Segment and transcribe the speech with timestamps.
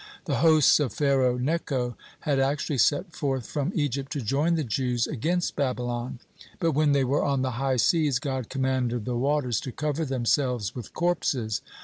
[0.25, 5.05] The hosts of Pharaoh Necho had actually set forth from Egypt to join the Jews
[5.05, 6.17] against Babylon.
[6.57, 10.73] But when they were on the high seas, God commanded the waters to cover themselves
[10.73, 11.61] with corpses.